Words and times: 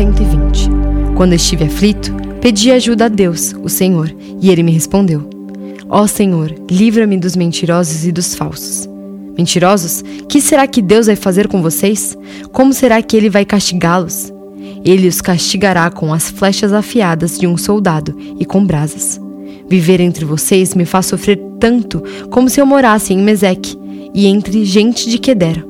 120 0.00 0.70
Quando 1.14 1.34
estive 1.34 1.64
aflito, 1.64 2.10
pedi 2.40 2.72
ajuda 2.72 3.04
a 3.04 3.08
Deus, 3.08 3.54
o 3.62 3.68
Senhor, 3.68 4.10
e 4.40 4.50
ele 4.50 4.62
me 4.62 4.72
respondeu: 4.72 5.28
Ó 5.90 6.06
Senhor, 6.06 6.54
livra-me 6.70 7.18
dos 7.18 7.36
mentirosos 7.36 8.06
e 8.06 8.10
dos 8.10 8.34
falsos. 8.34 8.88
Mentirosos, 9.36 10.02
que 10.26 10.40
será 10.40 10.66
que 10.66 10.80
Deus 10.80 11.06
vai 11.06 11.16
fazer 11.16 11.48
com 11.48 11.60
vocês? 11.60 12.16
Como 12.50 12.72
será 12.72 13.02
que 13.02 13.14
ele 13.14 13.28
vai 13.28 13.44
castigá-los? 13.44 14.32
Ele 14.82 15.06
os 15.06 15.20
castigará 15.20 15.90
com 15.90 16.14
as 16.14 16.30
flechas 16.30 16.72
afiadas 16.72 17.38
de 17.38 17.46
um 17.46 17.58
soldado 17.58 18.16
e 18.38 18.46
com 18.46 18.64
brasas. 18.64 19.20
Viver 19.68 20.00
entre 20.00 20.24
vocês 20.24 20.74
me 20.74 20.86
faz 20.86 21.04
sofrer 21.04 21.38
tanto 21.60 22.02
como 22.30 22.48
se 22.48 22.58
eu 22.58 22.64
morasse 22.64 23.12
em 23.12 23.18
Meseque 23.18 23.76
e 24.14 24.26
entre 24.26 24.64
gente 24.64 25.10
de 25.10 25.18
Quedera. 25.18 25.62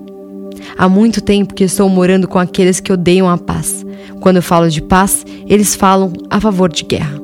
Há 0.78 0.88
muito 0.88 1.20
tempo 1.20 1.52
que 1.52 1.65
estou 1.65 1.88
morando 1.88 2.28
com 2.28 2.38
aqueles 2.38 2.78
que 2.78 2.92
odeiam 2.92 3.28
a 3.28 3.37
paz. 3.37 3.84
Quando 4.20 4.42
falo 4.42 4.69
de 4.69 4.83
paz, 4.83 5.24
eles 5.48 5.74
falam 5.74 6.12
a 6.29 6.38
favor 6.38 6.70
de 6.70 6.84
guerra. 6.84 7.19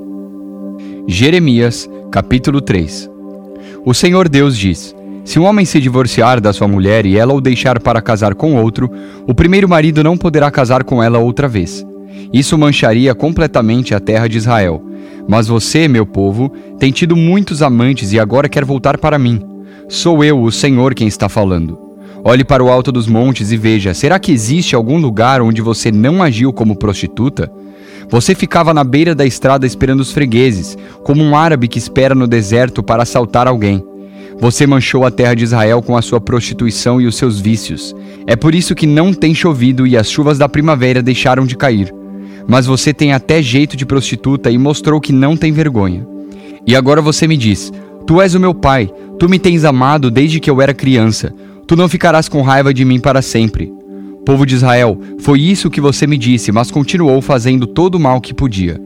Jeremias, 1.07 1.89
capítulo 2.11 2.61
3 2.61 3.11
O 3.85 3.93
Senhor 3.93 4.29
Deus 4.31 4.57
diz: 4.57 4.97
Se 5.23 5.39
um 5.39 5.45
homem 5.45 5.67
se 5.67 5.79
divorciar 5.79 6.41
da 6.41 6.55
sua 6.55 6.67
mulher 6.67 7.05
e 7.05 7.19
ela 7.19 7.35
o 7.35 7.41
deixar 7.41 7.79
para 7.81 8.01
casar 8.01 8.35
com 8.35 8.57
outro, 8.57 8.91
o 9.27 9.35
primeiro 9.35 9.69
marido 9.69 10.03
não 10.03 10.17
poderá 10.17 10.51
casar 10.51 10.85
com 10.85 11.03
ela 11.03 11.19
outra 11.19 11.47
vez. 11.47 11.85
Isso 12.33 12.57
mancharia 12.57 13.15
completamente 13.15 13.95
a 13.95 14.01
terra 14.01 14.27
de 14.27 14.39
Israel. 14.39 14.83
Mas 15.29 15.49
você, 15.49 15.87
meu 15.87 16.07
povo, 16.07 16.51
tem 16.79 16.91
tido 16.91 17.15
muitos 17.15 17.61
amantes 17.61 18.13
e 18.13 18.19
agora 18.19 18.49
quer 18.49 18.65
voltar 18.65 18.97
para 18.97 19.19
mim. 19.19 19.43
Sou 19.89 20.25
eu, 20.25 20.41
o 20.41 20.51
Senhor, 20.51 20.95
quem 20.95 21.07
está 21.07 21.29
falando. 21.29 21.86
Olhe 22.29 22.43
para 22.43 22.65
o 22.65 22.69
alto 22.69 22.91
dos 22.91 23.07
montes 23.07 23.53
e 23.53 23.57
veja: 23.57 23.95
será 23.95 24.19
que 24.19 24.33
existe 24.33 24.75
algum 24.75 24.99
lugar 24.99 25.41
onde 25.41 25.63
você 25.63 25.93
não 25.93 26.21
agiu 26.21 26.53
como 26.53 26.75
prostituta? 26.75 27.49
Você 28.11 28.35
ficava 28.35 28.75
na 28.75 28.83
beira 28.83 29.15
da 29.15 29.25
estrada 29.25 29.65
esperando 29.65 30.01
os 30.01 30.11
fregueses, 30.11 30.77
como 31.05 31.23
um 31.23 31.37
árabe 31.37 31.69
que 31.69 31.79
espera 31.79 32.17
no 32.17 32.27
deserto 32.27 32.83
para 32.83 33.05
assaltar 33.05 33.47
alguém. 33.47 33.81
Você 34.41 34.67
manchou 34.67 35.07
a 35.07 35.11
terra 35.13 35.35
de 35.35 35.45
Israel 35.45 35.81
com 35.81 35.97
a 35.97 36.03
sua 36.03 36.21
prostituição 36.21 37.01
e 37.01 37.07
os 37.07 37.15
seus 37.15 37.39
vícios. 37.39 37.95
É 38.27 38.35
por 38.35 38.57
isso 38.57 38.75
que 38.75 38.89
não 38.89 39.15
tem 39.15 39.33
chovido 39.33 39.87
e 39.87 39.97
as 39.97 40.11
chuvas 40.11 40.37
da 40.37 40.49
primavera 40.49 41.01
deixaram 41.01 41.47
de 41.47 41.57
cair. 41.57 41.95
Mas 42.45 42.67
você 42.67 42.93
tem 42.93 43.13
até 43.13 43.41
jeito 43.41 43.77
de 43.77 43.87
prostituta 43.87 44.51
e 44.51 44.59
mostrou 44.59 45.01
que 45.01 45.13
não 45.13 45.37
tem 45.37 45.53
vergonha. 45.53 46.05
E 46.67 46.75
agora 46.75 47.01
você 47.01 47.29
me 47.29 47.37
diz: 47.37 47.73
Tu 48.05 48.21
és 48.21 48.35
o 48.35 48.41
meu 48.41 48.53
pai, 48.53 48.91
tu 49.17 49.29
me 49.29 49.39
tens 49.39 49.65
amado 49.65 50.11
desde 50.11 50.41
que 50.41 50.51
eu 50.51 50.61
era 50.61 50.75
criança. 50.75 51.33
Tu 51.67 51.75
não 51.75 51.89
ficarás 51.89 52.29
com 52.29 52.43
raiva 52.43 52.73
de 52.73 52.85
mim 52.85 53.01
para 53.01 53.21
sempre. 53.21 53.73
Povo 54.25 54.47
de 54.47 54.55
Israel, 54.55 55.01
foi 55.19 55.41
isso 55.41 55.71
que 55.71 55.81
você 55.81 56.07
me 56.07 56.17
disse, 56.17 56.53
mas 56.53 56.71
continuou 56.71 57.21
fazendo 57.21 57.67
todo 57.67 57.97
o 57.97 58.01
mal 58.01 58.21
que 58.21 58.33
podia. 58.33 58.81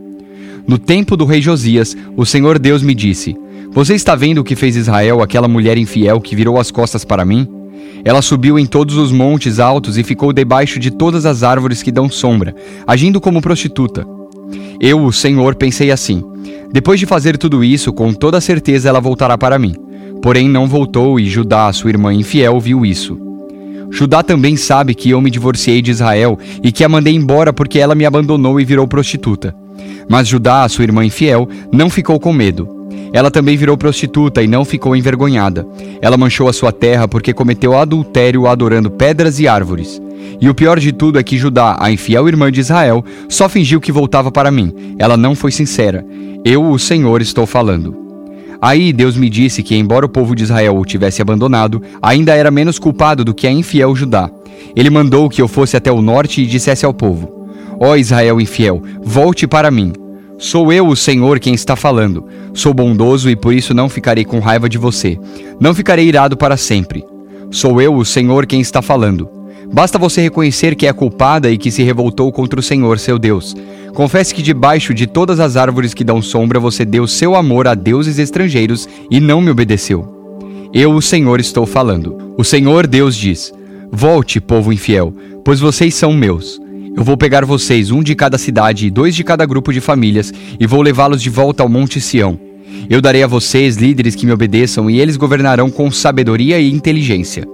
No 0.67 0.77
tempo 0.77 1.15
do 1.15 1.25
rei 1.25 1.41
Josias, 1.41 1.95
o 2.17 2.25
Senhor 2.25 2.57
Deus 2.57 2.81
me 2.81 2.95
disse: 2.95 3.35
Você 3.71 3.93
está 3.93 4.15
vendo 4.15 4.39
o 4.39 4.43
que 4.43 4.55
fez 4.55 4.75
Israel, 4.75 5.21
aquela 5.21 5.47
mulher 5.47 5.77
infiel 5.77 6.19
que 6.19 6.35
virou 6.35 6.59
as 6.59 6.71
costas 6.71 7.05
para 7.05 7.25
mim? 7.25 7.47
Ela 8.03 8.21
subiu 8.21 8.57
em 8.57 8.65
todos 8.65 8.97
os 8.97 9.11
montes 9.11 9.59
altos 9.59 9.97
e 9.97 10.03
ficou 10.03 10.33
debaixo 10.33 10.79
de 10.79 10.89
todas 10.89 11.25
as 11.25 11.43
árvores 11.43 11.83
que 11.83 11.91
dão 11.91 12.09
sombra, 12.09 12.55
agindo 12.87 13.21
como 13.21 13.41
prostituta. 13.41 14.07
Eu, 14.79 15.03
o 15.03 15.13
Senhor, 15.13 15.53
pensei 15.53 15.91
assim: 15.91 16.23
depois 16.71 16.99
de 16.99 17.05
fazer 17.05 17.37
tudo 17.37 17.63
isso, 17.63 17.93
com 17.93 18.11
toda 18.11 18.41
certeza 18.41 18.89
ela 18.89 18.99
voltará 18.99 19.37
para 19.37 19.59
mim. 19.59 19.75
Porém, 20.21 20.47
não 20.47 20.67
voltou 20.67 21.19
e 21.19 21.27
Judá, 21.27 21.71
sua 21.73 21.89
irmã 21.89 22.13
infiel, 22.13 22.59
viu 22.59 22.85
isso. 22.85 23.17
Judá 23.89 24.23
também 24.23 24.55
sabe 24.55 24.95
que 24.95 25.09
eu 25.09 25.19
me 25.19 25.29
divorciei 25.29 25.81
de 25.81 25.91
Israel 25.91 26.37
e 26.63 26.71
que 26.71 26.83
a 26.83 26.89
mandei 26.89 27.13
embora 27.13 27.51
porque 27.51 27.79
ela 27.79 27.95
me 27.95 28.05
abandonou 28.05 28.59
e 28.59 28.65
virou 28.65 28.87
prostituta. 28.87 29.53
Mas 30.07 30.27
Judá, 30.27 30.67
sua 30.69 30.83
irmã 30.83 31.03
infiel, 31.03 31.47
não 31.73 31.89
ficou 31.89 32.19
com 32.19 32.31
medo. 32.31 32.81
Ela 33.13 33.29
também 33.29 33.57
virou 33.57 33.77
prostituta 33.77 34.41
e 34.41 34.47
não 34.47 34.63
ficou 34.63 34.95
envergonhada. 34.95 35.67
Ela 36.01 36.17
manchou 36.17 36.47
a 36.47 36.53
sua 36.53 36.71
terra 36.71 37.07
porque 37.07 37.33
cometeu 37.33 37.77
adultério 37.77 38.47
adorando 38.47 38.89
pedras 38.89 39.39
e 39.39 39.47
árvores. 39.47 40.01
E 40.39 40.47
o 40.49 40.55
pior 40.55 40.79
de 40.79 40.91
tudo 40.91 41.19
é 41.19 41.23
que 41.23 41.37
Judá, 41.37 41.75
a 41.79 41.91
infiel 41.91 42.27
irmã 42.27 42.51
de 42.51 42.61
Israel, 42.61 43.03
só 43.27 43.49
fingiu 43.49 43.81
que 43.81 43.91
voltava 43.91 44.31
para 44.31 44.51
mim. 44.51 44.95
Ela 44.97 45.17
não 45.17 45.35
foi 45.35 45.51
sincera. 45.51 46.05
Eu, 46.45 46.65
o 46.65 46.79
Senhor, 46.79 47.21
estou 47.21 47.45
falando. 47.45 48.10
Aí 48.61 48.93
Deus 48.93 49.17
me 49.17 49.27
disse 49.27 49.63
que, 49.63 49.75
embora 49.75 50.05
o 50.05 50.09
povo 50.09 50.35
de 50.35 50.43
Israel 50.43 50.77
o 50.77 50.85
tivesse 50.85 51.21
abandonado, 51.21 51.81
ainda 51.99 52.35
era 52.35 52.51
menos 52.51 52.77
culpado 52.77 53.25
do 53.25 53.33
que 53.33 53.47
a 53.47 53.51
infiel 53.51 53.95
Judá. 53.95 54.29
Ele 54.75 54.89
mandou 54.89 55.27
que 55.27 55.41
eu 55.41 55.47
fosse 55.47 55.75
até 55.75 55.91
o 55.91 56.01
norte 56.01 56.41
e 56.41 56.45
dissesse 56.45 56.85
ao 56.85 56.93
povo: 56.93 57.47
Ó 57.79 57.95
Israel 57.95 58.39
infiel, 58.39 58.83
volte 59.03 59.47
para 59.47 59.71
mim. 59.71 59.91
Sou 60.37 60.71
eu, 60.71 60.87
o 60.87 60.95
Senhor, 60.95 61.39
quem 61.39 61.53
está 61.53 61.75
falando. 61.75 62.25
Sou 62.53 62.73
bondoso 62.73 63.29
e 63.29 63.35
por 63.35 63.53
isso 63.53 63.73
não 63.73 63.89
ficarei 63.89 64.25
com 64.25 64.39
raiva 64.39 64.69
de 64.69 64.77
você. 64.77 65.17
Não 65.59 65.73
ficarei 65.73 66.07
irado 66.07 66.37
para 66.37 66.57
sempre. 66.57 67.03
Sou 67.51 67.81
eu, 67.81 67.95
o 67.95 68.05
Senhor, 68.05 68.45
quem 68.45 68.61
está 68.61 68.81
falando. 68.81 69.40
Basta 69.73 69.97
você 69.97 70.21
reconhecer 70.21 70.75
que 70.75 70.85
é 70.85 70.91
culpada 70.91 71.49
e 71.49 71.57
que 71.57 71.71
se 71.71 71.81
revoltou 71.81 72.29
contra 72.31 72.59
o 72.59 72.63
Senhor, 72.63 72.99
seu 72.99 73.17
Deus. 73.17 73.55
Confesse 73.93 74.35
que 74.35 74.41
debaixo 74.41 74.93
de 74.93 75.07
todas 75.07 75.39
as 75.39 75.55
árvores 75.55 75.93
que 75.93 76.03
dão 76.03 76.21
sombra 76.21 76.59
você 76.59 76.83
deu 76.83 77.07
seu 77.07 77.35
amor 77.35 77.67
a 77.67 77.73
deuses 77.73 78.19
estrangeiros 78.19 78.87
e 79.09 79.19
não 79.19 79.39
me 79.41 79.49
obedeceu. 79.49 80.21
Eu, 80.73 80.93
o 80.93 81.01
Senhor, 81.01 81.39
estou 81.39 81.65
falando. 81.65 82.33
O 82.37 82.43
Senhor 82.43 82.85
Deus 82.85 83.15
diz: 83.15 83.53
Volte, 83.91 84.41
povo 84.41 84.73
infiel, 84.73 85.13
pois 85.43 85.59
vocês 85.59 85.95
são 85.95 86.13
meus. 86.13 86.59
Eu 86.95 87.03
vou 87.03 87.15
pegar 87.15 87.45
vocês, 87.45 87.91
um 87.91 88.03
de 88.03 88.13
cada 88.15 88.37
cidade 88.37 88.87
e 88.87 88.91
dois 88.91 89.15
de 89.15 89.23
cada 89.23 89.45
grupo 89.45 89.71
de 89.71 89.79
famílias, 89.79 90.33
e 90.59 90.67
vou 90.67 90.81
levá-los 90.81 91.21
de 91.21 91.29
volta 91.29 91.63
ao 91.63 91.69
Monte 91.69 92.01
Sião. 92.01 92.37
Eu 92.89 93.01
darei 93.01 93.23
a 93.23 93.27
vocês 93.27 93.77
líderes 93.77 94.15
que 94.15 94.25
me 94.25 94.33
obedeçam, 94.33 94.89
e 94.89 94.99
eles 94.99 95.15
governarão 95.15 95.69
com 95.69 95.89
sabedoria 95.89 96.59
e 96.59 96.71
inteligência. 96.71 97.45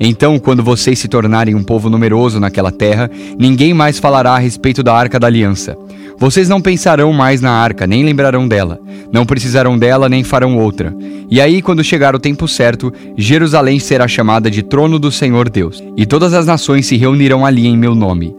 Então, 0.00 0.38
quando 0.38 0.62
vocês 0.62 0.98
se 0.98 1.08
tornarem 1.08 1.54
um 1.54 1.62
povo 1.62 1.88
numeroso 1.88 2.40
naquela 2.40 2.70
terra, 2.70 3.10
ninguém 3.38 3.72
mais 3.72 3.98
falará 3.98 4.32
a 4.32 4.38
respeito 4.38 4.82
da 4.82 4.94
arca 4.94 5.18
da 5.18 5.26
aliança. 5.26 5.76
Vocês 6.18 6.48
não 6.48 6.60
pensarão 6.60 7.12
mais 7.12 7.40
na 7.40 7.50
arca, 7.50 7.86
nem 7.86 8.04
lembrarão 8.04 8.46
dela. 8.46 8.78
Não 9.12 9.26
precisarão 9.26 9.76
dela, 9.76 10.08
nem 10.08 10.22
farão 10.22 10.56
outra. 10.56 10.94
E 11.30 11.40
aí, 11.40 11.60
quando 11.60 11.82
chegar 11.82 12.14
o 12.14 12.20
tempo 12.20 12.46
certo, 12.46 12.92
Jerusalém 13.16 13.78
será 13.78 14.06
chamada 14.06 14.50
de 14.50 14.62
trono 14.62 14.98
do 14.98 15.10
Senhor 15.10 15.48
Deus, 15.48 15.82
e 15.96 16.06
todas 16.06 16.32
as 16.32 16.46
nações 16.46 16.86
se 16.86 16.96
reunirão 16.96 17.44
ali 17.44 17.66
em 17.66 17.76
meu 17.76 17.94
nome. 17.94 18.34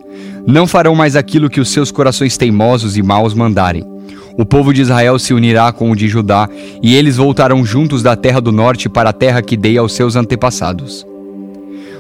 Não 0.48 0.68
farão 0.68 0.96
mais 0.96 1.16
aquilo 1.16 1.50
que 1.50 1.60
os 1.60 1.70
seus 1.70 1.92
corações 1.92 2.38
teimosos 2.38 2.96
e 2.98 3.04
maus 3.04 3.34
mandarem. 3.34 3.84
O 4.38 4.46
povo 4.46 4.74
de 4.74 4.82
Israel 4.82 5.18
se 5.18 5.34
unirá 5.34 5.72
com 5.72 5.92
o 5.92 5.96
de 5.96 6.08
Judá, 6.08 6.48
e 6.82 6.96
eles 6.96 7.18
voltarão 7.18 7.66
juntos 7.66 8.04
da 8.04 8.16
terra 8.16 8.40
do 8.40 8.52
norte 8.52 8.88
para 8.88 9.10
a 9.10 9.14
terra 9.14 9.42
que 9.42 9.58
dei 9.58 9.78
aos 9.78 9.94
seus 9.94 10.16
antepassados. 10.16 11.06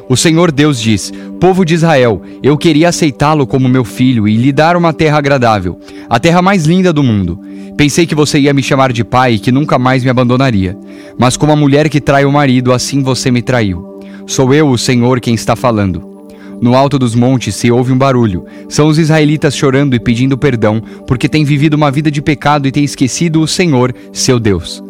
O 0.07 0.15
Senhor 0.15 0.51
Deus 0.51 0.79
diz: 0.79 1.11
Povo 1.39 1.65
de 1.65 1.73
Israel, 1.73 2.21
eu 2.43 2.57
queria 2.57 2.89
aceitá-lo 2.89 3.47
como 3.47 3.67
meu 3.67 3.83
filho 3.83 4.27
e 4.27 4.35
lhe 4.35 4.51
dar 4.51 4.77
uma 4.77 4.93
terra 4.93 5.17
agradável, 5.17 5.79
a 6.09 6.19
terra 6.19 6.41
mais 6.41 6.65
linda 6.65 6.93
do 6.93 7.03
mundo. 7.03 7.39
Pensei 7.75 8.05
que 8.05 8.15
você 8.15 8.39
ia 8.39 8.53
me 8.53 8.63
chamar 8.63 8.93
de 8.93 9.03
pai 9.03 9.33
e 9.33 9.39
que 9.39 9.51
nunca 9.51 9.77
mais 9.79 10.03
me 10.03 10.09
abandonaria. 10.09 10.77
Mas 11.17 11.35
como 11.35 11.51
a 11.51 11.55
mulher 11.55 11.89
que 11.89 11.99
trai 11.99 12.23
o 12.23 12.31
marido, 12.31 12.71
assim 12.71 13.01
você 13.01 13.31
me 13.31 13.41
traiu. 13.41 13.99
Sou 14.27 14.53
eu, 14.53 14.69
o 14.69 14.77
Senhor, 14.77 15.19
quem 15.19 15.33
está 15.33 15.55
falando. 15.55 16.15
No 16.61 16.73
alto 16.73 16.97
dos 16.97 17.13
montes 17.15 17.55
se 17.55 17.69
ouve 17.69 17.91
um 17.91 17.97
barulho. 17.97 18.45
São 18.69 18.87
os 18.87 18.97
israelitas 18.97 19.55
chorando 19.55 19.93
e 19.93 19.99
pedindo 19.99 20.37
perdão, 20.37 20.81
porque 21.05 21.27
têm 21.27 21.43
vivido 21.43 21.73
uma 21.73 21.91
vida 21.91 22.09
de 22.09 22.21
pecado 22.21 22.67
e 22.67 22.71
têm 22.71 22.83
esquecido 22.83 23.41
o 23.41 23.47
Senhor, 23.47 23.93
seu 24.13 24.39
Deus. 24.39 24.81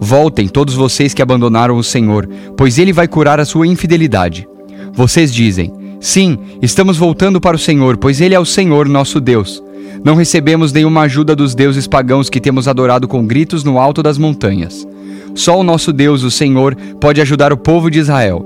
Voltem, 0.00 0.46
todos 0.46 0.74
vocês 0.74 1.12
que 1.12 1.22
abandonaram 1.22 1.76
o 1.76 1.82
Senhor, 1.82 2.28
pois 2.56 2.78
ele 2.78 2.92
vai 2.92 3.08
curar 3.08 3.40
a 3.40 3.44
sua 3.44 3.66
infidelidade. 3.66 4.46
Vocês 4.98 5.32
dizem: 5.32 5.72
Sim, 6.00 6.36
estamos 6.60 6.96
voltando 6.96 7.40
para 7.40 7.54
o 7.54 7.58
Senhor, 7.58 7.96
pois 7.98 8.20
Ele 8.20 8.34
é 8.34 8.40
o 8.40 8.44
Senhor 8.44 8.88
nosso 8.88 9.20
Deus. 9.20 9.62
Não 10.04 10.16
recebemos 10.16 10.72
nenhuma 10.72 11.02
ajuda 11.02 11.36
dos 11.36 11.54
deuses 11.54 11.86
pagãos 11.86 12.28
que 12.28 12.40
temos 12.40 12.66
adorado 12.66 13.06
com 13.06 13.24
gritos 13.24 13.62
no 13.62 13.78
alto 13.78 14.02
das 14.02 14.18
montanhas. 14.18 14.84
Só 15.36 15.56
o 15.56 15.62
nosso 15.62 15.92
Deus, 15.92 16.24
o 16.24 16.32
Senhor, 16.32 16.74
pode 17.00 17.20
ajudar 17.20 17.52
o 17.52 17.56
povo 17.56 17.88
de 17.88 18.00
Israel. 18.00 18.40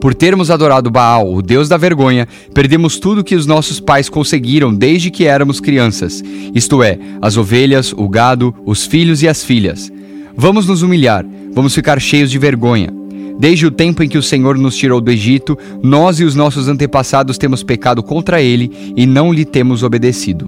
Por 0.00 0.14
termos 0.14 0.52
adorado 0.52 0.88
Baal, 0.88 1.34
o 1.34 1.42
Deus 1.42 1.68
da 1.68 1.76
vergonha, 1.76 2.28
perdemos 2.54 3.00
tudo 3.00 3.24
que 3.24 3.34
os 3.34 3.44
nossos 3.44 3.80
pais 3.80 4.08
conseguiram 4.08 4.72
desde 4.72 5.10
que 5.10 5.26
éramos 5.26 5.58
crianças, 5.58 6.22
isto 6.54 6.80
é, 6.80 6.96
as 7.20 7.36
ovelhas, 7.36 7.92
o 7.92 8.08
gado, 8.08 8.54
os 8.64 8.86
filhos 8.86 9.20
e 9.20 9.26
as 9.26 9.42
filhas. 9.42 9.90
Vamos 10.36 10.68
nos 10.68 10.82
humilhar, 10.82 11.26
vamos 11.52 11.74
ficar 11.74 12.00
cheios 12.00 12.30
de 12.30 12.38
vergonha. 12.38 12.99
Desde 13.40 13.64
o 13.64 13.70
tempo 13.70 14.02
em 14.02 14.08
que 14.08 14.18
o 14.18 14.22
Senhor 14.22 14.58
nos 14.58 14.76
tirou 14.76 15.00
do 15.00 15.10
Egito, 15.10 15.58
nós 15.82 16.20
e 16.20 16.24
os 16.24 16.34
nossos 16.34 16.68
antepassados 16.68 17.38
temos 17.38 17.62
pecado 17.62 18.02
contra 18.02 18.42
ele 18.42 18.92
e 18.94 19.06
não 19.06 19.32
lhe 19.32 19.46
temos 19.46 19.82
obedecido. 19.82 20.46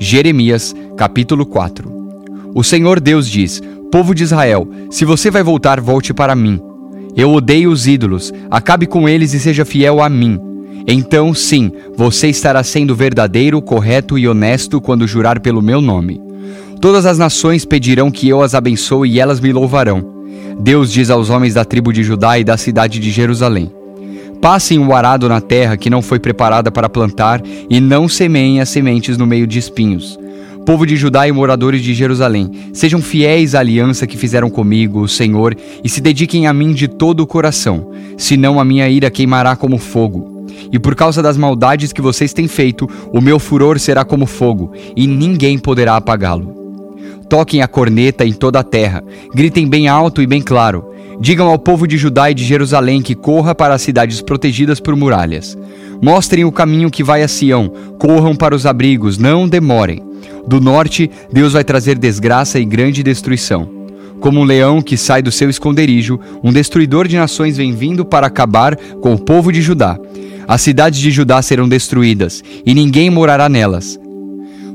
Jeremias, 0.00 0.74
capítulo 0.96 1.46
4. 1.46 1.88
O 2.52 2.64
Senhor 2.64 2.98
Deus 2.98 3.30
diz: 3.30 3.62
Povo 3.92 4.12
de 4.12 4.24
Israel, 4.24 4.68
se 4.90 5.04
você 5.04 5.30
vai 5.30 5.44
voltar, 5.44 5.80
volte 5.80 6.12
para 6.12 6.34
mim. 6.34 6.60
Eu 7.16 7.30
odeio 7.30 7.70
os 7.70 7.86
ídolos, 7.86 8.34
acabe 8.50 8.84
com 8.84 9.08
eles 9.08 9.32
e 9.32 9.38
seja 9.38 9.64
fiel 9.64 10.02
a 10.02 10.08
mim. 10.08 10.36
Então, 10.84 11.32
sim, 11.32 11.70
você 11.96 12.26
estará 12.26 12.64
sendo 12.64 12.96
verdadeiro, 12.96 13.62
correto 13.62 14.18
e 14.18 14.26
honesto 14.26 14.80
quando 14.80 15.06
jurar 15.06 15.38
pelo 15.38 15.62
meu 15.62 15.80
nome. 15.80 16.20
Todas 16.80 17.06
as 17.06 17.18
nações 17.18 17.64
pedirão 17.64 18.10
que 18.10 18.28
eu 18.28 18.42
as 18.42 18.52
abençoe 18.52 19.12
e 19.12 19.20
elas 19.20 19.38
me 19.38 19.52
louvarão. 19.52 20.17
Deus 20.60 20.92
diz 20.92 21.08
aos 21.08 21.30
homens 21.30 21.54
da 21.54 21.64
tribo 21.64 21.92
de 21.92 22.02
Judá 22.02 22.38
e 22.38 22.42
da 22.42 22.56
cidade 22.56 22.98
de 22.98 23.10
Jerusalém: 23.10 23.72
Passem 24.40 24.78
o 24.78 24.92
arado 24.92 25.28
na 25.28 25.40
terra 25.40 25.76
que 25.76 25.88
não 25.88 26.02
foi 26.02 26.18
preparada 26.18 26.70
para 26.70 26.88
plantar, 26.88 27.40
e 27.70 27.80
não 27.80 28.08
semeiem 28.08 28.60
as 28.60 28.68
sementes 28.68 29.16
no 29.16 29.26
meio 29.26 29.46
de 29.46 29.58
espinhos. 29.58 30.18
Povo 30.66 30.84
de 30.84 30.96
Judá 30.96 31.26
e 31.26 31.32
moradores 31.32 31.80
de 31.80 31.94
Jerusalém, 31.94 32.50
sejam 32.74 33.00
fiéis 33.00 33.54
à 33.54 33.60
aliança 33.60 34.06
que 34.06 34.18
fizeram 34.18 34.50
comigo, 34.50 35.00
o 35.00 35.08
Senhor, 35.08 35.56
e 35.82 35.88
se 35.88 36.00
dediquem 36.00 36.46
a 36.46 36.52
mim 36.52 36.74
de 36.74 36.88
todo 36.88 37.20
o 37.20 37.26
coração, 37.26 37.90
senão 38.18 38.60
a 38.60 38.64
minha 38.64 38.88
ira 38.88 39.10
queimará 39.10 39.56
como 39.56 39.78
fogo. 39.78 40.44
E 40.70 40.78
por 40.78 40.94
causa 40.94 41.22
das 41.22 41.36
maldades 41.36 41.92
que 41.92 42.02
vocês 42.02 42.32
têm 42.32 42.48
feito, 42.48 42.86
o 43.12 43.20
meu 43.20 43.38
furor 43.38 43.78
será 43.78 44.04
como 44.04 44.26
fogo, 44.26 44.72
e 44.94 45.06
ninguém 45.06 45.56
poderá 45.56 45.96
apagá-lo. 45.96 46.57
Toquem 47.28 47.60
a 47.60 47.68
corneta 47.68 48.24
em 48.24 48.32
toda 48.32 48.58
a 48.58 48.64
terra, 48.64 49.04
gritem 49.34 49.68
bem 49.68 49.86
alto 49.86 50.22
e 50.22 50.26
bem 50.26 50.40
claro. 50.40 50.84
Digam 51.20 51.48
ao 51.48 51.58
povo 51.58 51.86
de 51.86 51.98
Judá 51.98 52.30
e 52.30 52.34
de 52.34 52.44
Jerusalém 52.44 53.02
que 53.02 53.14
corra 53.14 53.54
para 53.54 53.74
as 53.74 53.82
cidades 53.82 54.22
protegidas 54.22 54.80
por 54.80 54.96
muralhas. 54.96 55.58
Mostrem 56.00 56.44
o 56.44 56.52
caminho 56.52 56.90
que 56.90 57.02
vai 57.02 57.22
a 57.22 57.28
Sião, 57.28 57.70
corram 57.98 58.34
para 58.34 58.54
os 58.54 58.64
abrigos, 58.64 59.18
não 59.18 59.48
demorem. 59.48 60.02
Do 60.46 60.60
norte, 60.60 61.10
Deus 61.30 61.52
vai 61.52 61.64
trazer 61.64 61.98
desgraça 61.98 62.58
e 62.58 62.64
grande 62.64 63.02
destruição. 63.02 63.68
Como 64.20 64.40
um 64.40 64.44
leão 64.44 64.80
que 64.80 64.96
sai 64.96 65.20
do 65.20 65.30
seu 65.30 65.50
esconderijo, 65.50 66.18
um 66.42 66.52
destruidor 66.52 67.06
de 67.06 67.16
nações 67.16 67.56
vem 67.56 67.74
vindo 67.74 68.04
para 68.04 68.26
acabar 68.26 68.74
com 68.76 69.12
o 69.12 69.18
povo 69.18 69.52
de 69.52 69.60
Judá. 69.60 69.98
As 70.46 70.62
cidades 70.62 70.98
de 70.98 71.10
Judá 71.10 71.42
serão 71.42 71.68
destruídas, 71.68 72.42
e 72.64 72.74
ninguém 72.74 73.10
morará 73.10 73.48
nelas. 73.48 74.00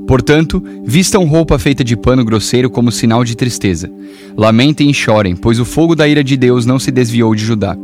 Portanto, 0.07 0.61
vistam 0.85 1.25
roupa 1.25 1.57
feita 1.57 1.83
de 1.83 1.95
pano 1.95 2.25
grosseiro 2.25 2.69
como 2.69 2.91
sinal 2.91 3.23
de 3.23 3.35
tristeza. 3.35 3.89
Lamentem 4.35 4.89
e 4.89 4.93
chorem, 4.93 5.35
pois 5.35 5.59
o 5.59 5.65
fogo 5.65 5.95
da 5.95 6.07
ira 6.07 6.23
de 6.23 6.35
Deus 6.35 6.65
não 6.65 6.77
se 6.77 6.91
desviou 6.91 7.33
de 7.33 7.43
Judá. 7.43 7.77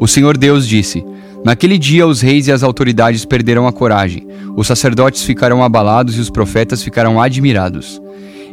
O 0.00 0.06
Senhor 0.06 0.36
Deus 0.36 0.66
disse: 0.66 1.04
Naquele 1.44 1.78
dia 1.78 2.06
os 2.06 2.20
reis 2.20 2.46
e 2.46 2.52
as 2.52 2.62
autoridades 2.62 3.24
perderão 3.24 3.66
a 3.66 3.72
coragem, 3.72 4.26
os 4.56 4.66
sacerdotes 4.66 5.22
ficarão 5.22 5.62
abalados 5.62 6.16
e 6.16 6.20
os 6.20 6.30
profetas 6.30 6.82
ficarão 6.82 7.20
admirados. 7.20 8.00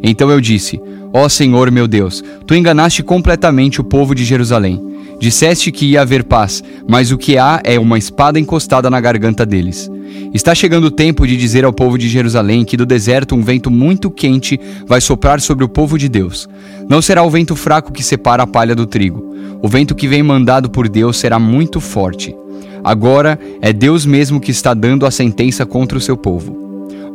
Então 0.07 0.29
eu 0.29 0.39
disse: 0.39 0.79
Ó 1.11 1.27
Senhor 1.27 1.71
meu 1.71 1.87
Deus, 1.87 2.23
tu 2.45 2.53
enganaste 2.53 3.01
completamente 3.01 3.81
o 3.81 3.83
povo 3.83 4.13
de 4.13 4.23
Jerusalém. 4.23 4.79
Disseste 5.19 5.71
que 5.71 5.85
ia 5.87 6.01
haver 6.01 6.25
paz, 6.25 6.61
mas 6.87 7.11
o 7.11 7.17
que 7.17 7.37
há 7.37 7.59
é 7.63 7.79
uma 7.79 7.97
espada 7.97 8.39
encostada 8.39 8.89
na 8.89 8.99
garganta 8.99 9.45
deles. 9.45 9.89
Está 10.33 10.53
chegando 10.53 10.85
o 10.85 10.91
tempo 10.91 11.25
de 11.25 11.35
dizer 11.35 11.65
ao 11.65 11.73
povo 11.73 11.97
de 11.97 12.07
Jerusalém 12.07 12.63
que 12.65 12.77
do 12.77 12.85
deserto 12.85 13.33
um 13.33 13.41
vento 13.41 13.71
muito 13.71 14.11
quente 14.11 14.59
vai 14.85 15.01
soprar 15.01 15.41
sobre 15.41 15.63
o 15.63 15.69
povo 15.69 15.97
de 15.97 16.07
Deus. 16.07 16.47
Não 16.87 17.01
será 17.01 17.23
o 17.23 17.29
vento 17.29 17.55
fraco 17.55 17.91
que 17.91 18.03
separa 18.03 18.43
a 18.43 18.47
palha 18.47 18.75
do 18.75 18.85
trigo. 18.85 19.33
O 19.63 19.67
vento 19.67 19.95
que 19.95 20.07
vem 20.07 20.21
mandado 20.21 20.69
por 20.69 20.87
Deus 20.87 21.17
será 21.17 21.39
muito 21.39 21.79
forte. 21.79 22.35
Agora 22.83 23.39
é 23.61 23.73
Deus 23.73 24.05
mesmo 24.05 24.39
que 24.39 24.51
está 24.51 24.73
dando 24.73 25.05
a 25.05 25.11
sentença 25.11 25.65
contra 25.65 25.97
o 25.97 26.01
seu 26.01 26.15
povo. 26.15 26.64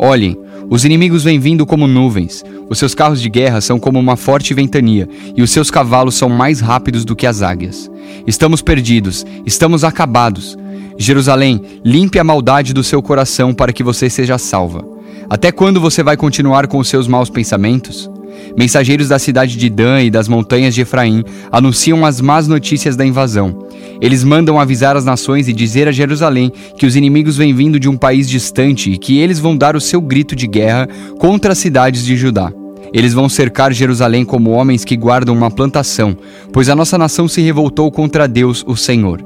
Olhem, 0.03 0.35
os 0.71 0.83
inimigos 0.83 1.25
vêm 1.25 1.39
vindo 1.39 1.67
como 1.67 1.87
nuvens, 1.87 2.43
os 2.71 2.79
seus 2.79 2.95
carros 2.95 3.21
de 3.21 3.29
guerra 3.29 3.61
são 3.61 3.79
como 3.79 3.99
uma 3.99 4.17
forte 4.17 4.55
ventania, 4.55 5.07
e 5.37 5.43
os 5.43 5.51
seus 5.51 5.71
cavalos 5.71 6.15
são 6.15 6.31
mais 6.31 6.59
rápidos 6.59 7.05
do 7.05 7.15
que 7.15 7.27
as 7.27 7.43
águias. 7.43 7.91
Estamos 8.27 8.63
perdidos, 8.63 9.27
estamos 9.45 9.85
acabados. 9.85 10.57
Jerusalém, 10.97 11.61
limpe 11.85 12.19
a 12.19 12.25
maldade 12.25 12.73
do 12.73 12.83
seu 12.83 13.03
coração 13.03 13.53
para 13.53 13.75
que 13.75 13.83
você 13.83 14.09
seja 14.09 14.39
salva. 14.39 14.83
Até 15.29 15.53
quando 15.53 15.79
você 15.79 16.03
vai 16.03 16.17
continuar 16.17 16.67
com 16.67 16.79
os 16.79 16.89
seus 16.89 17.07
maus 17.07 17.29
pensamentos? 17.29 18.11
Mensageiros 18.57 19.09
da 19.09 19.19
cidade 19.19 19.57
de 19.57 19.71
Dan 19.71 20.03
e 20.03 20.11
das 20.11 20.29
montanhas 20.29 20.75
de 20.75 20.83
Efraim 20.83 21.25
anunciam 21.51 22.05
as 22.05 22.21
más 22.21 22.49
notícias 22.49 22.97
da 22.97 23.07
invasão. 23.07 23.67
Eles 24.01 24.25
mandam 24.25 24.59
avisar 24.59 24.97
as 24.97 25.05
nações 25.05 25.49
e 25.49 25.53
dizer 25.53 25.87
a 25.87 25.93
Jerusalém 25.93 26.53
que 26.79 26.87
os 26.87 26.97
inimigos 26.97 27.37
vêm 27.37 27.55
vindo 27.55 27.79
de 27.79 27.89
um 27.89 27.97
país 27.97 28.29
distante 28.29 28.91
e 28.91 28.99
que 28.99 29.19
eles 29.19 29.39
vão 29.39 29.57
dar 29.57 29.77
o 29.77 29.81
seu 29.81 30.01
grito 30.01 30.35
de 30.35 30.47
guerra 30.47 30.89
contra 31.19 31.53
as 31.53 31.59
cidades 31.59 32.05
de 32.05 32.17
Judá. 32.17 32.53
Eles 32.93 33.13
vão 33.13 33.29
cercar 33.29 33.73
Jerusalém 33.73 34.25
como 34.25 34.51
homens 34.51 34.85
que 34.85 34.97
guardam 34.97 35.35
uma 35.35 35.51
plantação, 35.51 36.17
pois 36.53 36.69
a 36.69 36.75
nossa 36.75 36.99
nação 36.99 37.29
se 37.29 37.41
revoltou 37.41 37.91
contra 37.91 38.27
Deus, 38.27 38.65
o 38.67 38.77
Senhor. 38.77 39.25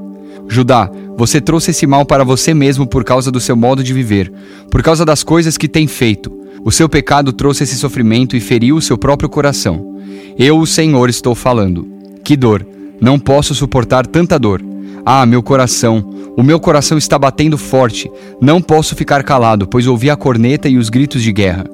Judá, 0.49 0.91
você 1.17 1.41
trouxe 1.41 1.71
esse 1.71 1.87
mal 1.87 2.05
para 2.05 2.25
você 2.25 2.53
mesmo 2.53 2.87
por 2.87 3.05
causa 3.05 3.31
do 3.31 3.41
seu 3.41 3.57
modo 3.57 3.83
de 3.83 3.95
viver, 3.95 4.31
por 4.71 4.83
causa 4.83 5.05
das 5.05 5.23
coisas 5.23 5.57
que 5.57 5.69
tem 5.69 5.87
feito. 5.87 6.44
O 6.63 6.71
seu 6.71 6.89
pecado 6.89 7.33
trouxe 7.33 7.65
esse 7.65 7.77
sofrimento 7.77 8.37
e 8.37 8.41
feriu 8.41 8.77
o 8.77 8.83
seu 8.83 8.99
próprio 8.99 9.29
coração. 9.29 9.97
Eu, 10.39 10.59
o 10.59 10.67
Senhor, 10.67 11.09
estou 11.09 11.35
falando. 11.35 11.89
Que 12.23 12.37
dor! 12.37 12.67
Não 13.01 13.19
posso 13.19 13.55
suportar 13.55 14.07
tanta 14.07 14.39
dor. 14.39 14.63
Ah, 15.05 15.25
meu 15.25 15.43
coração! 15.43 16.13
O 16.37 16.43
meu 16.43 16.59
coração 16.59 16.99
está 16.99 17.19
batendo 17.19 17.57
forte. 17.57 18.11
Não 18.41 18.61
posso 18.61 18.97
ficar 18.97 19.23
calado, 19.23 19.67
pois 19.67 19.87
ouvi 19.87 20.11
a 20.11 20.17
corneta 20.17 20.69
e 20.69 20.77
os 20.77 20.89
gritos 20.89 21.23
de 21.23 21.33
guerra. 21.33 21.65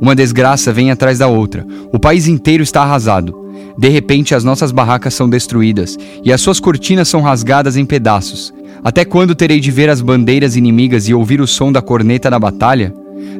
Uma 0.00 0.14
desgraça 0.14 0.72
vem 0.72 0.90
atrás 0.90 1.18
da 1.18 1.28
outra. 1.28 1.66
O 1.92 1.98
país 1.98 2.26
inteiro 2.26 2.62
está 2.62 2.82
arrasado. 2.82 3.42
De 3.78 3.88
repente, 3.88 4.34
as 4.34 4.44
nossas 4.44 4.70
barracas 4.70 5.14
são 5.14 5.30
destruídas 5.30 5.96
e 6.22 6.32
as 6.32 6.40
suas 6.40 6.60
cortinas 6.60 7.08
são 7.08 7.22
rasgadas 7.22 7.76
em 7.76 7.86
pedaços. 7.86 8.52
Até 8.84 9.04
quando 9.04 9.34
terei 9.34 9.60
de 9.60 9.70
ver 9.70 9.88
as 9.88 10.00
bandeiras 10.00 10.56
inimigas 10.56 11.08
e 11.08 11.14
ouvir 11.14 11.40
o 11.40 11.46
som 11.46 11.70
da 11.70 11.80
corneta 11.80 12.28
na 12.28 12.38
batalha? 12.38 12.92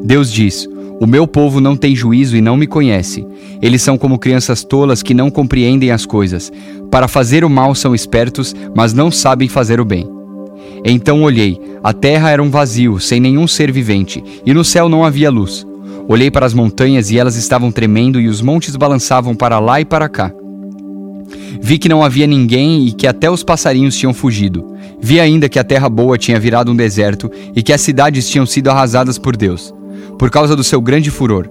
Deus 0.03 0.33
diz: 0.33 0.69
O 1.03 1.07
meu 1.07 1.27
povo 1.27 1.61
não 1.61 1.77
tem 1.77 1.97
juízo 1.97 2.37
e 2.37 2.41
não 2.41 2.57
me 2.57 2.65
conhece. 2.65 3.27
Eles 3.61 3.83
são 3.83 3.99
como 3.99 4.21
crianças 4.21 4.63
tolas 4.63 5.03
que 5.03 5.13
não 5.13 5.33
compreendem 5.33 5.91
as 5.91 6.07
coisas. 6.07 6.53
Para 6.93 7.09
fazer 7.09 7.45
o 7.45 7.51
mal 7.51 7.75
são 7.75 7.93
espertos, 7.93 8.55
mas 8.73 8.93
não 8.93 9.11
sabem 9.11 9.49
fazer 9.49 9.81
o 9.81 9.85
bem. 9.85 10.09
Então 10.85 11.25
olhei: 11.25 11.61
a 11.83 11.93
terra 11.93 12.31
era 12.31 12.41
um 12.41 12.49
vazio, 12.49 13.01
sem 13.01 13.19
nenhum 13.19 13.49
ser 13.49 13.73
vivente, 13.73 14.23
e 14.47 14.55
no 14.55 14.63
céu 14.63 14.89
não 14.89 15.05
havia 15.05 15.29
luz. 15.29 15.67
Olhei 16.07 16.31
para 16.31 16.47
as 16.47 16.55
montanhas 16.55 17.11
e 17.11 17.19
elas 17.19 17.35
estavam 17.35 17.73
tremendo 17.73 18.21
e 18.21 18.29
os 18.29 18.41
montes 18.41 18.77
balançavam 18.77 19.35
para 19.35 19.59
lá 19.59 19.81
e 19.81 19.85
para 19.85 20.09
cá. 20.09 20.33
Vi 21.61 21.79
que 21.79 21.89
não 21.89 22.05
havia 22.05 22.29
ninguém 22.29 22.87
e 22.87 22.93
que 22.93 23.09
até 23.09 23.29
os 23.29 23.43
passarinhos 23.43 23.97
tinham 23.97 24.15
fugido. 24.15 24.77
Vi 25.01 25.19
ainda 25.19 25.49
que 25.49 25.59
a 25.59 25.65
terra 25.65 25.89
boa 25.89 26.17
tinha 26.17 26.39
virado 26.39 26.71
um 26.71 26.77
deserto 26.77 27.29
e 27.57 27.61
que 27.61 27.73
as 27.73 27.81
cidades 27.81 28.29
tinham 28.29 28.47
sido 28.47 28.69
arrasadas 28.69 29.19
por 29.19 29.37
Deus, 29.37 29.75
por 30.19 30.31
causa 30.31 30.55
do 30.55 30.65
seu 30.65 30.81
grande 30.81 31.11
furor. 31.11 31.49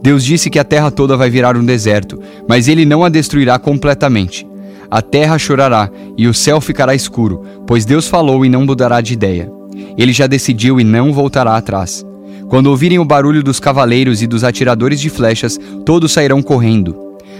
Deus 0.00 0.24
disse 0.24 0.48
que 0.48 0.58
a 0.58 0.64
terra 0.64 0.90
toda 0.90 1.16
vai 1.16 1.28
virar 1.28 1.56
um 1.56 1.64
deserto, 1.64 2.20
mas 2.48 2.68
ele 2.68 2.84
não 2.84 3.04
a 3.04 3.08
destruirá 3.08 3.58
completamente. 3.58 4.46
A 4.90 5.02
terra 5.02 5.38
chorará 5.38 5.90
e 6.16 6.26
o 6.26 6.34
céu 6.34 6.60
ficará 6.60 6.94
escuro, 6.94 7.42
pois 7.66 7.84
Deus 7.84 8.06
falou 8.06 8.44
e 8.44 8.48
não 8.48 8.64
mudará 8.64 9.00
de 9.00 9.12
ideia. 9.12 9.50
Ele 9.98 10.12
já 10.12 10.26
decidiu 10.26 10.80
e 10.80 10.84
não 10.84 11.12
voltará 11.12 11.56
atrás. 11.56 12.04
Quando 12.48 12.68
ouvirem 12.68 12.98
o 12.98 13.04
barulho 13.04 13.42
dos 13.42 13.60
cavaleiros 13.60 14.22
e 14.22 14.26
dos 14.26 14.44
atiradores 14.44 15.00
de 15.00 15.10
flechas, 15.10 15.58
todos 15.84 16.12
sairão 16.12 16.40
correndo. 16.40 16.96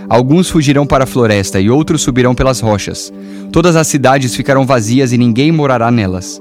Alguns 0.09 0.51
fugirão 0.51 0.87
para 0.87 1.05
a 1.05 1.07
floresta 1.07 1.61
e 1.61 1.71
outros 1.71 2.03
subirão 2.03 2.35
pelas 2.35 2.61
rochas. 2.61 3.13
Todas 3.51 3.77
as 3.77 3.87
cidades 3.87 4.35
ficarão 4.35 4.67
vazias 4.67 5.13
e 5.13 5.19
ninguém 5.19 5.51
morará 5.51 5.91
nelas. 5.91 6.41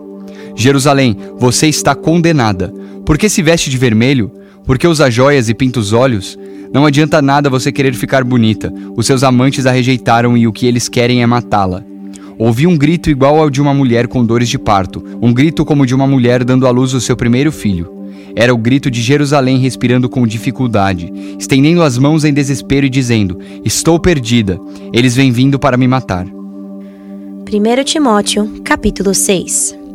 Jerusalém, 0.58 1.16
você 1.38 1.68
está 1.68 1.94
condenada. 1.94 2.74
Por 3.06 3.16
que 3.16 3.30
se 3.30 3.44
veste 3.44 3.70
de 3.70 3.78
vermelho? 3.78 4.32
Por 4.66 4.80
que 4.80 4.88
usa 4.88 5.10
joias 5.10 5.48
e 5.48 5.54
pinta 5.54 5.80
os 5.80 5.94
olhos? 5.94 6.38
Não 6.74 6.84
adianta 6.84 7.22
nada 7.22 7.48
você 7.48 7.72
querer 7.72 7.94
ficar 7.94 8.24
bonita. 8.24 8.74
Os 8.98 9.06
seus 9.06 9.24
amantes 9.24 9.68
a 9.68 9.72
rejeitaram 9.72 10.36
e 10.36 10.48
o 10.48 10.52
que 10.52 10.66
eles 10.66 10.90
querem 10.90 11.22
é 11.22 11.28
matá-la. 11.28 11.84
Ouvi 12.40 12.66
um 12.66 12.76
grito 12.76 13.08
igual 13.08 13.40
ao 13.40 13.52
de 13.52 13.62
uma 13.62 13.72
mulher 13.72 14.08
com 14.08 14.26
dores 14.26 14.50
de 14.50 14.58
parto, 14.58 15.04
um 15.22 15.32
grito 15.32 15.64
como 15.64 15.86
de 15.86 15.94
uma 15.94 16.08
mulher 16.08 16.44
dando 16.44 16.66
à 16.66 16.72
luz 16.72 16.92
o 16.96 17.00
seu 17.00 17.16
primeiro 17.16 17.52
filho. 17.52 17.94
Era 18.36 18.54
o 18.54 18.58
grito 18.58 18.90
de 18.90 19.02
Jerusalém 19.02 19.60
respirando 19.60 20.10
com 20.10 20.26
dificuldade, 20.26 21.14
estendendo 21.40 21.84
as 21.84 22.00
mãos 22.00 22.26
em 22.26 22.34
desespero 22.34 22.86
e 22.88 22.90
dizendo: 22.90 23.40
Estou 23.64 24.00
perdida, 24.00 24.60
eles 24.92 25.16
vêm 25.16 25.32
vindo 25.32 25.60
para 25.60 25.78
me 25.78 25.88
matar. 25.88 26.26
1 26.26 27.84
Timóteo, 27.86 28.62
capítulo 28.64 29.14
6 29.14 29.87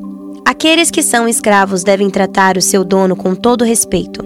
Aqueles 0.44 0.90
que 0.90 1.02
são 1.02 1.28
escravos 1.28 1.82
devem 1.82 2.10
tratar 2.10 2.56
o 2.56 2.62
seu 2.62 2.84
dono 2.84 3.16
com 3.16 3.34
todo 3.34 3.64
respeito, 3.64 4.22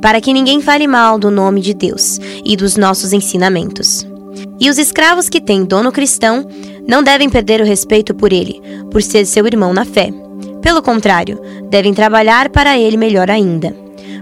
para 0.00 0.20
que 0.20 0.32
ninguém 0.32 0.60
fale 0.60 0.86
mal 0.86 1.18
do 1.18 1.30
nome 1.30 1.60
de 1.60 1.74
Deus 1.74 2.18
e 2.44 2.56
dos 2.56 2.76
nossos 2.76 3.12
ensinamentos. 3.12 4.06
E 4.60 4.70
os 4.70 4.78
escravos 4.78 5.28
que 5.28 5.40
têm 5.40 5.64
dono 5.64 5.92
cristão 5.92 6.46
não 6.86 7.02
devem 7.02 7.28
perder 7.28 7.60
o 7.60 7.64
respeito 7.64 8.14
por 8.14 8.32
ele, 8.32 8.60
por 8.90 9.02
ser 9.02 9.26
seu 9.26 9.46
irmão 9.46 9.72
na 9.72 9.84
fé 9.84 10.12
pelo 10.66 10.82
contrário, 10.82 11.40
devem 11.70 11.94
trabalhar 11.94 12.48
para 12.48 12.76
ele 12.76 12.96
melhor 12.96 13.30
ainda, 13.30 13.72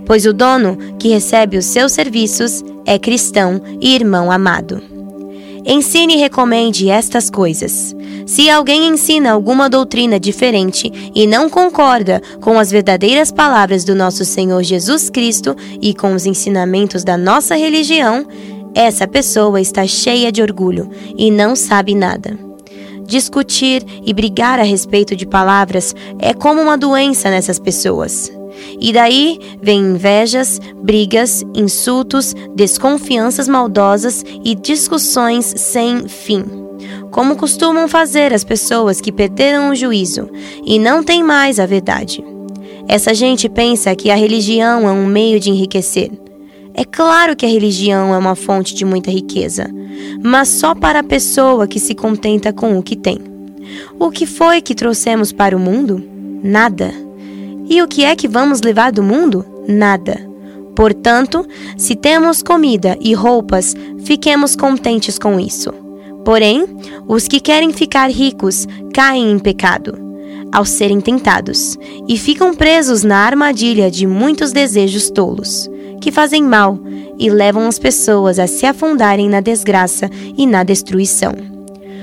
pois 0.05 0.27
o 0.27 0.33
dono 0.35 0.77
que 0.99 1.09
recebe 1.09 1.57
os 1.57 1.65
seus 1.65 1.93
serviços 1.93 2.63
é 2.85 2.99
cristão 2.99 3.63
e 3.81 3.95
irmão 3.95 4.31
amado. 4.31 4.94
Ensine 5.67 6.15
e 6.15 6.19
recomende 6.19 6.91
estas 6.91 7.31
coisas. 7.31 7.97
Se 8.27 8.51
alguém 8.51 8.87
ensina 8.87 9.33
alguma 9.33 9.69
doutrina 9.69 10.21
diferente 10.21 10.91
e 11.15 11.27
não 11.27 11.49
concorda 11.49 12.21
com 12.41 12.59
as 12.59 12.71
verdadeiras 12.71 13.31
palavras 13.31 13.85
do 13.85 13.95
nosso 13.95 14.25
Senhor 14.25 14.63
Jesus 14.63 15.09
Cristo 15.09 15.57
e 15.81 15.95
com 15.95 16.15
os 16.15 16.27
ensinamentos 16.27 17.03
da 17.03 17.17
nossa 17.17 17.57
religião, 17.57 18.27
essa 18.75 19.07
pessoa 19.07 19.61
está 19.61 19.87
cheia 19.87 20.33
de 20.33 20.43
orgulho 20.43 20.91
e 21.17 21.31
não 21.31 21.55
sabe 21.55 21.95
nada. 21.95 22.37
Discutir 23.07 23.85
e 24.05 24.13
brigar 24.13 24.59
a 24.59 24.65
respeito 24.65 25.15
de 25.15 25.27
palavras 25.27 25.95
é 26.19 26.35
como 26.35 26.61
uma 26.61 26.77
doença 26.77 27.31
nessas 27.31 27.59
pessoas. 27.59 28.34
E 28.81 28.93
daí 28.93 29.39
vem 29.63 29.81
invejas, 29.81 30.61
brigas, 30.83 31.45
insultos, 31.55 32.35
desconfianças 32.55 33.49
maldosas 33.49 34.25
e 34.45 34.55
discussões 34.55 35.55
sem 35.57 36.09
fim. 36.09 36.45
Como 37.11 37.37
costumam 37.37 37.89
fazer 37.89 38.33
as 38.33 38.45
pessoas 38.45 39.01
que 39.01 39.13
perderam 39.13 39.71
o 39.71 39.75
juízo 39.75 40.29
e 40.65 40.79
não 40.79 41.03
têm 41.03 41.23
mais 41.23 41.61
a 41.61 41.67
verdade. 41.67 42.25
Essa 42.89 43.15
gente 43.15 43.49
pensa 43.49 43.95
que 43.95 44.11
a 44.11 44.17
religião 44.17 44.89
é 44.89 44.93
um 44.93 45.07
meio 45.07 45.41
de 45.41 45.51
enriquecer. 45.51 46.11
É 46.75 46.85
claro 46.85 47.37
que 47.37 47.47
a 47.47 47.49
religião 47.49 48.13
é 48.13 48.19
uma 48.19 48.35
fonte 48.35 48.75
de 48.75 48.85
muita 48.85 49.11
riqueza, 49.11 49.71
mas 50.23 50.49
só 50.49 50.75
para 50.75 50.99
a 50.99 51.05
pessoa 51.05 51.69
que 51.69 51.79
se 51.79 51.95
contenta 51.95 52.53
com 52.53 52.77
o 52.77 52.83
que 52.83 52.97
tem. 52.97 53.19
O 53.99 54.11
que 54.11 54.27
foi 54.27 54.61
que 54.61 54.75
trouxemos 54.75 55.33
para 55.33 55.57
o 55.57 55.61
mundo? 55.61 56.03
Nada. 56.43 57.04
E 57.69 57.81
o 57.83 57.89
que 57.89 58.05
é 58.05 58.15
que 58.15 58.29
vamos 58.29 58.61
levar 58.61 58.93
do 58.93 59.03
mundo? 59.03 59.45
Nada. 59.67 60.35
Portanto, 60.75 61.47
se 61.77 61.95
temos 61.95 62.43
comida 62.43 62.97
e 63.01 63.15
roupas, 63.15 63.75
fiquemos 64.05 64.57
contentes 64.57 65.19
com 65.19 65.39
isso. 65.39 65.73
Porém, 66.25 66.67
os 67.07 67.29
que 67.29 67.41
querem 67.41 67.73
ficar 67.73 68.11
ricos 68.11 68.67
caem 68.93 69.31
em 69.31 69.39
pecado, 69.39 69.97
ao 70.53 70.65
serem 70.65 71.01
tentados, 71.01 71.77
e 72.09 72.19
ficam 72.19 72.55
presos 72.55 73.03
na 73.03 73.19
armadilha 73.19 73.91
de 73.91 74.07
muitos 74.07 74.51
desejos 74.53 75.11
tolos, 75.11 75.71
que 76.01 76.11
fazem 76.11 76.43
mal 76.43 76.79
e 77.19 77.31
levam 77.31 77.69
as 77.69 77.79
pessoas 77.79 78.39
a 78.39 78.47
se 78.47 78.67
afundarem 78.67 79.29
na 79.29 79.41
desgraça 79.41 80.11
e 80.37 80.47
na 80.47 80.65
destruição. 80.65 81.33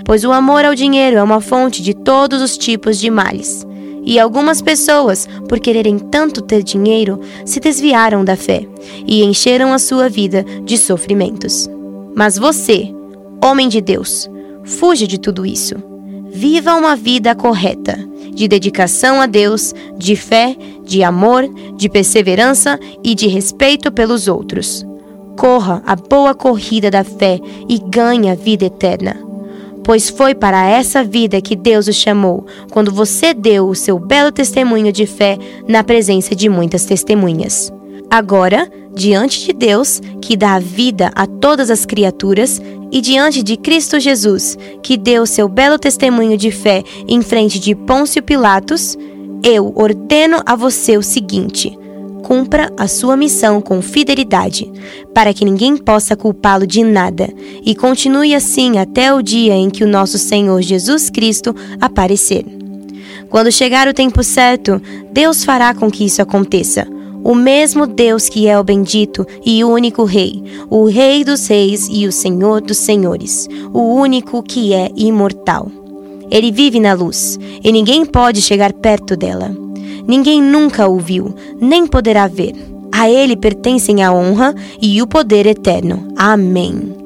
Pois 0.05 0.23
o 0.23 0.31
amor 0.31 0.65
ao 0.65 0.75
dinheiro 0.75 1.17
é 1.17 1.23
uma 1.23 1.41
fonte 1.41 1.81
de 1.81 1.93
todos 1.93 2.41
os 2.41 2.57
tipos 2.57 2.97
de 2.99 3.09
males 3.09 3.65
e 4.03 4.19
algumas 4.19 4.61
pessoas, 4.61 5.27
por 5.47 5.59
quererem 5.59 5.97
tanto 5.97 6.41
ter 6.41 6.63
dinheiro, 6.63 7.19
se 7.45 7.59
desviaram 7.59 8.23
da 8.23 8.35
fé 8.35 8.65
e 9.05 9.23
encheram 9.23 9.73
a 9.73 9.79
sua 9.79 10.09
vida 10.09 10.45
de 10.63 10.77
sofrimentos. 10.77 11.69
Mas 12.15 12.37
você, 12.37 12.93
homem 13.43 13.67
de 13.69 13.79
Deus, 13.79 14.29
fuja 14.63 15.07
de 15.07 15.19
tudo 15.19 15.45
isso. 15.45 15.75
Viva 16.31 16.75
uma 16.75 16.95
vida 16.95 17.35
correta, 17.35 17.97
de 18.33 18.47
dedicação 18.47 19.21
a 19.21 19.25
Deus, 19.25 19.73
de 19.97 20.15
fé, 20.15 20.55
de 20.83 21.03
amor, 21.03 21.47
de 21.75 21.89
perseverança 21.89 22.79
e 23.03 23.13
de 23.13 23.27
respeito 23.27 23.91
pelos 23.91 24.27
outros. 24.27 24.85
Corra 25.37 25.81
a 25.85 25.95
boa 25.95 26.33
corrida 26.33 26.89
da 26.89 27.03
fé 27.03 27.39
e 27.67 27.79
ganhe 27.79 28.29
a 28.29 28.35
vida 28.35 28.65
eterna 28.65 29.30
pois 29.83 30.09
foi 30.09 30.35
para 30.35 30.67
essa 30.67 31.03
vida 31.03 31.41
que 31.41 31.55
Deus 31.55 31.87
o 31.87 31.93
chamou, 31.93 32.45
quando 32.71 32.91
você 32.91 33.33
deu 33.33 33.67
o 33.67 33.75
seu 33.75 33.99
belo 33.99 34.31
testemunho 34.31 34.91
de 34.91 35.05
fé 35.05 35.37
na 35.67 35.83
presença 35.83 36.35
de 36.35 36.49
muitas 36.49 36.85
testemunhas. 36.85 37.71
Agora, 38.09 38.69
diante 38.93 39.45
de 39.45 39.53
Deus, 39.53 40.01
que 40.21 40.35
dá 40.35 40.59
vida 40.59 41.11
a 41.15 41.25
todas 41.25 41.71
as 41.71 41.85
criaturas, 41.85 42.61
e 42.91 42.99
diante 42.99 43.41
de 43.41 43.55
Cristo 43.55 43.99
Jesus, 43.99 44.57
que 44.83 44.97
deu 44.97 45.25
seu 45.25 45.47
belo 45.47 45.79
testemunho 45.79 46.37
de 46.37 46.51
fé 46.51 46.83
em 47.07 47.21
frente 47.21 47.57
de 47.57 47.73
Pôncio 47.73 48.21
Pilatos, 48.21 48.97
eu 49.43 49.71
ordeno 49.75 50.41
a 50.45 50.55
você 50.55 50.97
o 50.97 51.01
seguinte: 51.01 51.77
cumpra 52.23 52.71
a 52.77 52.87
sua 52.87 53.17
missão 53.17 53.61
com 53.61 53.81
fidelidade, 53.81 54.71
para 55.13 55.33
que 55.33 55.45
ninguém 55.45 55.77
possa 55.77 56.15
culpá-lo 56.15 56.65
de 56.65 56.83
nada, 56.83 57.29
e 57.65 57.75
continue 57.75 58.33
assim 58.33 58.77
até 58.77 59.13
o 59.13 59.21
dia 59.21 59.53
em 59.53 59.69
que 59.69 59.83
o 59.83 59.87
nosso 59.87 60.17
Senhor 60.17 60.61
Jesus 60.61 61.09
Cristo 61.09 61.55
aparecer. 61.79 62.45
Quando 63.29 63.51
chegar 63.51 63.87
o 63.87 63.93
tempo 63.93 64.23
certo, 64.23 64.81
Deus 65.11 65.43
fará 65.43 65.73
com 65.73 65.89
que 65.89 66.05
isso 66.05 66.21
aconteça. 66.21 66.85
O 67.23 67.35
mesmo 67.35 67.85
Deus 67.85 68.27
que 68.27 68.47
é 68.47 68.59
o 68.59 68.63
bendito 68.63 69.25
e 69.45 69.63
único 69.63 70.03
Rei, 70.03 70.43
o 70.69 70.85
Rei 70.85 71.23
dos 71.23 71.47
Reis 71.47 71.87
e 71.89 72.07
o 72.07 72.11
Senhor 72.11 72.61
dos 72.61 72.77
Senhores, 72.77 73.47
o 73.71 73.79
único 73.93 74.41
que 74.41 74.73
é 74.73 74.89
imortal. 74.95 75.71
Ele 76.31 76.51
vive 76.51 76.79
na 76.79 76.93
luz, 76.93 77.37
e 77.63 77.71
ninguém 77.71 78.05
pode 78.05 78.41
chegar 78.41 78.73
perto 78.73 79.15
dela. 79.15 79.55
Ninguém 80.07 80.41
nunca 80.41 80.87
o 80.87 80.97
viu, 80.99 81.33
nem 81.59 81.85
poderá 81.85 82.27
ver. 82.27 82.55
A 82.91 83.09
ele 83.09 83.35
pertencem 83.35 84.03
a 84.03 84.11
honra 84.11 84.53
e 84.81 85.01
o 85.01 85.07
poder 85.07 85.45
eterno. 85.45 86.07
Amém. 86.15 87.01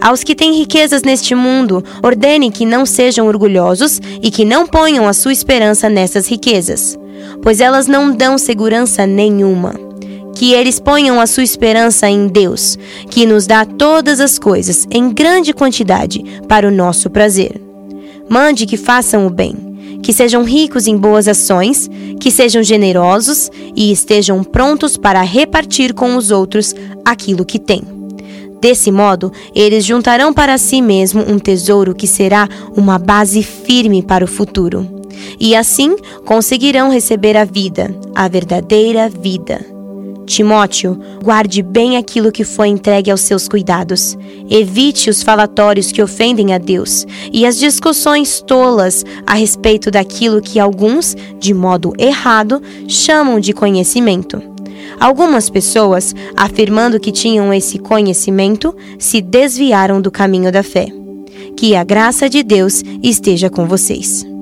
Aos 0.00 0.22
que 0.22 0.34
têm 0.34 0.58
riquezas 0.58 1.02
neste 1.02 1.34
mundo, 1.34 1.82
ordene 2.02 2.50
que 2.50 2.66
não 2.66 2.84
sejam 2.84 3.26
orgulhosos 3.26 4.00
e 4.22 4.30
que 4.30 4.44
não 4.44 4.66
ponham 4.66 5.08
a 5.08 5.12
sua 5.12 5.32
esperança 5.32 5.88
nessas 5.88 6.28
riquezas, 6.28 6.98
pois 7.42 7.60
elas 7.60 7.86
não 7.86 8.14
dão 8.14 8.36
segurança 8.36 9.06
nenhuma. 9.06 9.74
Que 10.34 10.52
eles 10.52 10.80
ponham 10.80 11.20
a 11.20 11.26
sua 11.26 11.44
esperança 11.44 12.08
em 12.08 12.26
Deus, 12.26 12.76
que 13.08 13.24
nos 13.24 13.46
dá 13.46 13.64
todas 13.64 14.20
as 14.20 14.38
coisas 14.38 14.86
em 14.90 15.10
grande 15.10 15.52
quantidade 15.52 16.22
para 16.48 16.66
o 16.68 16.72
nosso 16.72 17.08
prazer. 17.08 17.60
Mande 18.28 18.66
que 18.66 18.76
façam 18.76 19.26
o 19.26 19.30
bem 19.30 19.63
que 20.04 20.12
sejam 20.12 20.44
ricos 20.44 20.86
em 20.86 20.98
boas 20.98 21.26
ações, 21.26 21.90
que 22.20 22.30
sejam 22.30 22.62
generosos 22.62 23.50
e 23.74 23.90
estejam 23.90 24.44
prontos 24.44 24.98
para 24.98 25.22
repartir 25.22 25.94
com 25.94 26.14
os 26.14 26.30
outros 26.30 26.74
aquilo 27.02 27.42
que 27.42 27.58
têm. 27.58 27.82
Desse 28.60 28.92
modo, 28.92 29.32
eles 29.54 29.84
juntarão 29.84 30.32
para 30.32 30.58
si 30.58 30.82
mesmo 30.82 31.24
um 31.26 31.38
tesouro 31.38 31.94
que 31.94 32.06
será 32.06 32.46
uma 32.76 32.98
base 32.98 33.42
firme 33.42 34.02
para 34.02 34.24
o 34.24 34.28
futuro. 34.28 34.86
E 35.40 35.56
assim 35.56 35.96
conseguirão 36.26 36.90
receber 36.90 37.34
a 37.34 37.46
vida, 37.46 37.94
a 38.14 38.28
verdadeira 38.28 39.08
vida. 39.08 39.73
Timóteo, 40.26 40.98
guarde 41.22 41.62
bem 41.62 41.96
aquilo 41.96 42.32
que 42.32 42.44
foi 42.44 42.68
entregue 42.68 43.10
aos 43.10 43.20
seus 43.20 43.46
cuidados. 43.46 44.16
Evite 44.48 45.10
os 45.10 45.22
falatórios 45.22 45.92
que 45.92 46.02
ofendem 46.02 46.54
a 46.54 46.58
Deus 46.58 47.06
e 47.32 47.44
as 47.44 47.58
discussões 47.58 48.40
tolas 48.40 49.04
a 49.26 49.34
respeito 49.34 49.90
daquilo 49.90 50.40
que 50.40 50.58
alguns, 50.58 51.14
de 51.38 51.52
modo 51.52 51.92
errado, 51.98 52.62
chamam 52.88 53.38
de 53.38 53.52
conhecimento. 53.52 54.42
Algumas 54.98 55.50
pessoas, 55.50 56.14
afirmando 56.36 57.00
que 57.00 57.12
tinham 57.12 57.52
esse 57.52 57.78
conhecimento, 57.78 58.74
se 58.98 59.20
desviaram 59.20 60.00
do 60.00 60.10
caminho 60.10 60.50
da 60.50 60.62
fé. 60.62 60.88
Que 61.56 61.74
a 61.74 61.84
graça 61.84 62.28
de 62.28 62.42
Deus 62.42 62.82
esteja 63.02 63.50
com 63.50 63.66
vocês. 63.66 64.33